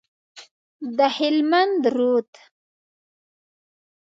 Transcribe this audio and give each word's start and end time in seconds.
د 0.97 0.99
هلمند 1.17 1.83
رود، 1.95 2.31